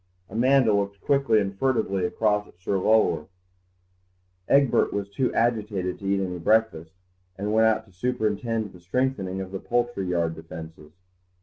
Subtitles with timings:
[0.31, 3.27] Amanda looked quickly and furtively across at Sir Lulworth.
[4.47, 6.95] Egbert was too agitated to eat any breakfast,
[7.37, 10.93] and went out to superintend the strengthening of the poultry yard defences.